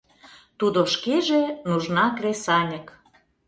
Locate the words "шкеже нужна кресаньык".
0.93-2.85